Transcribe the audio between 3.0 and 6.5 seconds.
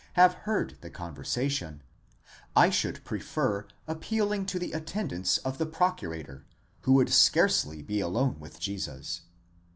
prefer appealing to the attendants of the Procurator,